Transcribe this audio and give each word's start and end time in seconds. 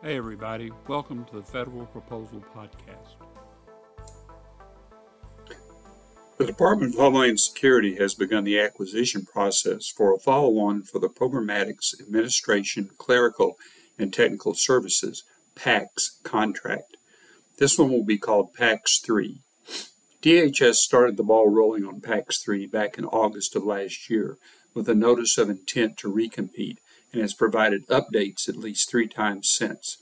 Hey, 0.00 0.16
everybody, 0.16 0.70
welcome 0.86 1.24
to 1.24 1.34
the 1.34 1.42
Federal 1.42 1.84
Proposal 1.86 2.40
Podcast. 2.54 3.16
The 6.36 6.46
Department 6.46 6.94
of 6.94 7.00
Homeland 7.00 7.40
Security 7.40 7.96
has 7.96 8.14
begun 8.14 8.44
the 8.44 8.60
acquisition 8.60 9.26
process 9.26 9.88
for 9.88 10.14
a 10.14 10.20
follow 10.20 10.56
on 10.58 10.84
for 10.84 11.00
the 11.00 11.08
Programmatics 11.08 12.00
Administration 12.00 12.90
Clerical 12.96 13.58
and 13.98 14.14
Technical 14.14 14.54
Services 14.54 15.24
PACTS 15.56 16.20
contract. 16.22 16.96
This 17.56 17.76
one 17.76 17.90
will 17.90 18.04
be 18.04 18.18
called 18.18 18.54
PACTS 18.54 19.00
3. 19.00 19.42
DHS 20.22 20.76
started 20.76 21.16
the 21.16 21.24
ball 21.24 21.48
rolling 21.48 21.84
on 21.84 22.00
PACTS 22.00 22.40
3 22.44 22.66
back 22.66 22.98
in 22.98 23.04
August 23.04 23.56
of 23.56 23.64
last 23.64 24.08
year 24.08 24.38
with 24.74 24.88
a 24.88 24.94
notice 24.94 25.36
of 25.38 25.50
intent 25.50 25.96
to 25.96 26.12
recompete 26.12 26.78
and 27.12 27.22
has 27.22 27.34
provided 27.34 27.86
updates 27.88 28.48
at 28.48 28.56
least 28.56 28.90
three 28.90 29.08
times 29.08 29.50
since. 29.50 29.98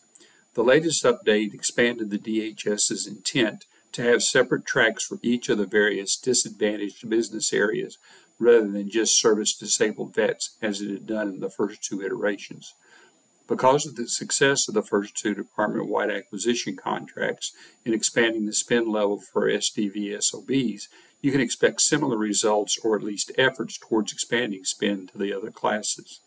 The 0.54 0.64
latest 0.64 1.04
update 1.04 1.52
expanded 1.52 2.10
the 2.10 2.18
DHS's 2.18 3.06
intent 3.06 3.66
to 3.92 4.02
have 4.02 4.22
separate 4.22 4.66
tracks 4.66 5.04
for 5.04 5.18
each 5.22 5.48
of 5.48 5.58
the 5.58 5.66
various 5.66 6.16
disadvantaged 6.16 7.08
business 7.08 7.52
areas 7.52 7.98
rather 8.38 8.68
than 8.68 8.90
just 8.90 9.20
service 9.20 9.54
disabled 9.54 10.14
vets 10.14 10.56
as 10.60 10.80
it 10.80 10.90
had 10.90 11.06
done 11.06 11.28
in 11.28 11.40
the 11.40 11.50
first 11.50 11.82
two 11.82 12.02
iterations. 12.02 12.74
Because 13.46 13.86
of 13.86 13.94
the 13.94 14.08
success 14.08 14.66
of 14.66 14.74
the 14.74 14.82
first 14.82 15.16
two 15.16 15.34
department 15.34 15.88
wide 15.88 16.10
acquisition 16.10 16.76
contracts 16.76 17.52
in 17.84 17.94
expanding 17.94 18.46
the 18.46 18.52
spend 18.52 18.88
level 18.88 19.20
for 19.20 19.48
SDVOSBs, 19.48 20.88
you 21.22 21.32
can 21.32 21.40
expect 21.40 21.80
similar 21.80 22.16
results 22.16 22.78
or 22.82 22.96
at 22.96 23.04
least 23.04 23.32
efforts 23.38 23.78
towards 23.78 24.12
expanding 24.12 24.64
spend 24.64 25.10
to 25.10 25.18
the 25.18 25.32
other 25.32 25.50
classes. 25.50 26.20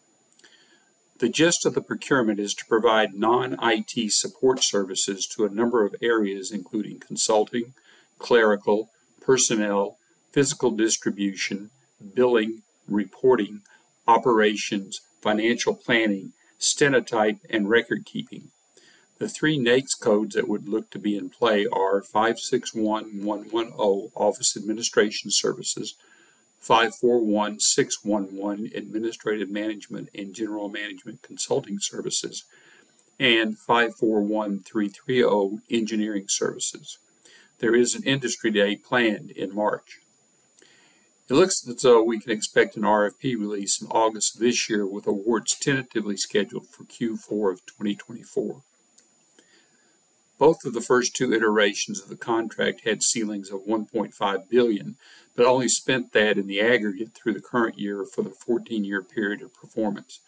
The 1.19 1.27
gist 1.27 1.65
of 1.65 1.73
the 1.73 1.81
procurement 1.81 2.39
is 2.39 2.53
to 2.53 2.65
provide 2.65 3.13
non 3.13 3.57
IT 3.61 4.13
support 4.13 4.63
services 4.63 5.27
to 5.27 5.43
a 5.43 5.49
number 5.49 5.85
of 5.85 5.93
areas, 6.01 6.49
including 6.49 6.99
consulting, 6.99 7.73
clerical, 8.19 8.89
personnel, 9.19 9.97
physical 10.31 10.71
distribution, 10.71 11.71
billing, 12.13 12.63
reporting, 12.87 13.63
operations, 14.07 15.01
financial 15.21 15.75
planning, 15.75 16.31
stenotype, 16.57 17.39
and 17.49 17.69
record 17.69 18.05
keeping. 18.05 18.51
The 19.17 19.27
three 19.27 19.59
NAICS 19.59 19.99
codes 19.99 20.35
that 20.35 20.47
would 20.47 20.69
look 20.69 20.89
to 20.91 20.99
be 20.99 21.17
in 21.17 21.29
play 21.29 21.65
are 21.65 22.01
561110 22.01 23.73
Office 24.15 24.55
Administration 24.55 25.31
Services, 25.31 25.95
541611 26.59 28.71
Administrative 28.75 29.49
Management 29.49 30.09
and 30.13 30.33
General 30.33 30.69
Management 30.69 31.21
Consulting 31.21 31.79
Services, 31.79 32.43
and 33.19 33.57
541330 33.57 35.61
Engineering 35.69 36.25
Services. 36.27 36.97
There 37.59 37.75
is 37.75 37.95
an 37.95 38.03
industry 38.03 38.51
day 38.51 38.75
planned 38.75 39.31
in 39.31 39.53
March. 39.53 39.99
It 41.29 41.33
looks 41.33 41.67
as 41.67 41.81
though 41.81 42.01
we 42.01 42.19
can 42.19 42.31
expect 42.31 42.75
an 42.75 42.83
RFP 42.83 43.37
release 43.37 43.81
in 43.81 43.87
August 43.89 44.35
of 44.35 44.41
this 44.41 44.69
year 44.69 44.85
with 44.85 45.05
awards 45.05 45.57
tentatively 45.59 46.17
scheduled 46.17 46.67
for 46.67 46.85
Q4 46.85 47.51
of 47.51 47.65
2024. 47.65 48.63
Both 50.39 50.63
of 50.63 50.73
the 50.73 50.81
first 50.81 51.17
two 51.17 51.33
iterations 51.33 52.01
of 52.01 52.07
the 52.07 52.15
contract 52.15 52.85
had 52.85 53.03
ceilings 53.03 53.51
of 53.51 53.65
1.5 53.65 54.49
billion, 54.49 54.95
but 55.35 55.45
only 55.45 55.67
spent 55.67 56.13
that 56.13 56.37
in 56.37 56.47
the 56.47 56.61
aggregate 56.61 57.13
through 57.13 57.33
the 57.33 57.41
current 57.41 57.77
year 57.77 58.05
for 58.05 58.21
the 58.21 58.29
14-year 58.29 59.03
period 59.03 59.41
of 59.41 59.53
performance. 59.53 60.21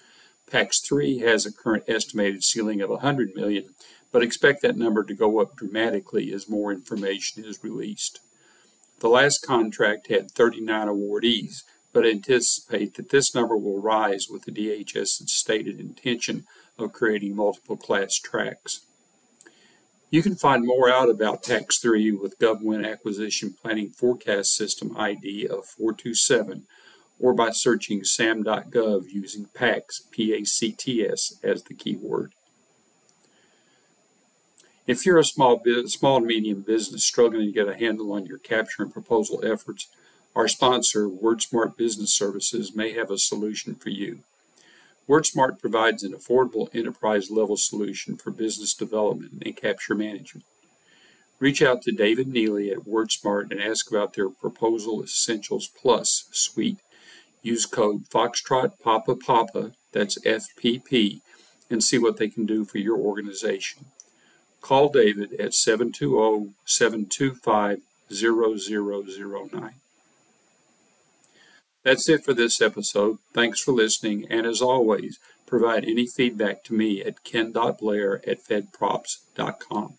PACTS 0.51 0.85
3 0.85 1.19
has 1.19 1.45
a 1.45 1.53
current 1.53 1.85
estimated 1.87 2.43
ceiling 2.43 2.81
of 2.81 2.89
100 2.89 3.35
million, 3.35 3.73
but 4.11 4.21
expect 4.21 4.61
that 4.61 4.75
number 4.75 5.05
to 5.05 5.13
go 5.13 5.39
up 5.39 5.55
dramatically 5.55 6.33
as 6.33 6.49
more 6.49 6.73
information 6.73 7.45
is 7.45 7.63
released. 7.63 8.19
The 8.99 9.07
last 9.07 9.45
contract 9.47 10.07
had 10.07 10.29
39 10.29 10.87
awardees, 10.87 11.63
but 11.93 12.05
anticipate 12.05 12.95
that 12.95 13.11
this 13.11 13.33
number 13.33 13.55
will 13.55 13.81
rise 13.81 14.27
with 14.29 14.43
the 14.43 14.51
DHS's 14.51 15.31
stated 15.31 15.79
intention 15.79 16.45
of 16.77 16.91
creating 16.91 17.33
multiple 17.33 17.77
class 17.77 18.15
tracks. 18.15 18.81
You 20.11 20.21
can 20.21 20.35
find 20.35 20.65
more 20.65 20.89
out 20.89 21.09
about 21.09 21.43
PACTS 21.43 21.77
3 21.77 22.11
with 22.11 22.37
GovWin 22.37 22.85
Acquisition 22.85 23.53
Planning 23.53 23.91
Forecast 23.91 24.53
System 24.53 24.95
ID 24.97 25.47
of 25.47 25.65
427 25.65 26.67
or 27.17 27.33
by 27.33 27.51
searching 27.51 28.03
sam.gov 28.03 29.05
using 29.09 29.45
PACTS, 29.53 30.07
P-A-C-T-S, 30.11 31.39
as 31.41 31.63
the 31.63 31.73
keyword. 31.73 32.33
If 34.85 35.05
you're 35.05 35.17
a 35.17 35.23
small, 35.23 35.61
small 35.85 36.17
and 36.17 36.25
medium 36.25 36.59
business 36.59 37.05
struggling 37.05 37.45
to 37.45 37.53
get 37.53 37.69
a 37.69 37.77
handle 37.77 38.11
on 38.11 38.25
your 38.25 38.39
capture 38.39 38.83
and 38.83 38.91
proposal 38.91 39.41
efforts, 39.45 39.87
our 40.35 40.49
sponsor, 40.49 41.07
WordSmart 41.07 41.77
Business 41.77 42.11
Services, 42.11 42.75
may 42.75 42.91
have 42.91 43.11
a 43.11 43.17
solution 43.17 43.75
for 43.75 43.89
you. 43.89 44.23
WordSmart 45.09 45.59
provides 45.59 46.03
an 46.03 46.13
affordable 46.13 46.73
enterprise 46.73 47.29
level 47.29 47.57
solution 47.57 48.17
for 48.17 48.31
business 48.31 48.73
development 48.73 49.43
and 49.43 49.55
capture 49.55 49.95
management. 49.95 50.45
Reach 51.39 51.61
out 51.61 51.81
to 51.81 51.91
David 51.91 52.27
Neely 52.27 52.69
at 52.69 52.85
WordSmart 52.85 53.51
and 53.51 53.59
ask 53.59 53.89
about 53.89 54.13
their 54.13 54.29
Proposal 54.29 55.03
Essentials 55.03 55.67
Plus 55.67 56.25
suite. 56.31 56.79
Use 57.41 57.65
code 57.65 58.07
Foxtrot 58.09 58.79
Papa 58.79 59.15
Papa, 59.15 59.71
that's 59.91 60.19
FPP, 60.19 61.21
and 61.69 61.83
see 61.83 61.97
what 61.97 62.17
they 62.17 62.29
can 62.29 62.45
do 62.45 62.63
for 62.63 62.77
your 62.77 62.97
organization. 62.97 63.85
Call 64.61 64.89
David 64.89 65.33
at 65.39 65.55
720 65.55 66.53
725 66.65 67.79
0009. 68.13 69.80
That's 71.83 72.07
it 72.09 72.23
for 72.23 72.33
this 72.33 72.61
episode. 72.61 73.17
Thanks 73.33 73.59
for 73.59 73.71
listening, 73.71 74.27
and 74.29 74.45
as 74.45 74.61
always, 74.61 75.19
provide 75.47 75.83
any 75.83 76.05
feedback 76.05 76.63
to 76.65 76.73
me 76.73 77.01
at 77.03 77.23
ken.blair 77.23 78.21
at 78.27 78.43
fedprops.com. 78.43 79.97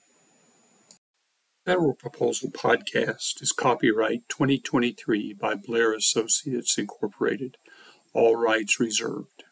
Federal 1.65 1.95
Proposal 1.95 2.51
Podcast 2.51 3.41
is 3.41 3.53
copyright 3.53 4.29
2023 4.29 5.33
by 5.35 5.55
Blair 5.55 5.93
Associates 5.95 6.77
Incorporated. 6.77 7.57
All 8.13 8.37
rights 8.37 8.81
reserved. 8.81 9.45